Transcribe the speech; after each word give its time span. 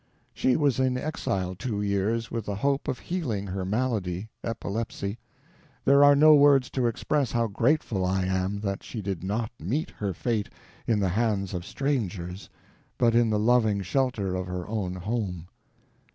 She 0.33 0.55
was 0.55 0.79
in 0.79 0.97
exile 0.97 1.53
two 1.53 1.79
years 1.79 2.31
with 2.31 2.45
the 2.47 2.55
hope 2.55 2.87
of 2.87 2.97
healing 2.97 3.45
her 3.45 3.63
malady—epilepsy. 3.63 5.19
There 5.85 6.03
are 6.03 6.15
no 6.15 6.33
words 6.33 6.71
to 6.71 6.87
express 6.87 7.33
how 7.33 7.45
grateful 7.45 8.03
I 8.03 8.25
am 8.25 8.61
that 8.61 8.81
she 8.81 9.03
did 9.03 9.23
not 9.23 9.51
meet 9.59 9.91
her 9.91 10.11
fate 10.15 10.49
in 10.87 10.99
the 10.99 11.09
hands 11.09 11.53
of 11.53 11.63
strangers, 11.67 12.49
but 12.97 13.13
in 13.13 13.29
the 13.29 13.37
loving 13.37 13.83
shelter 13.83 14.33
of 14.33 14.47
her 14.47 14.67
own 14.67 14.95
home. 14.95 15.47